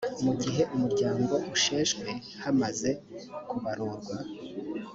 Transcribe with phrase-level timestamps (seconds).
[0.23, 2.09] mu gihe umuryango usheshwe
[2.43, 2.89] hamaze
[3.49, 4.15] kubarurwa